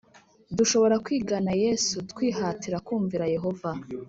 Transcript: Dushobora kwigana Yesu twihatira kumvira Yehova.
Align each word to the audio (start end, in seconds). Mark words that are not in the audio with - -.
Dushobora 0.57 0.95
kwigana 1.05 1.51
Yesu 1.63 1.95
twihatira 2.11 2.77
kumvira 2.87 3.25
Yehova. 3.35 3.71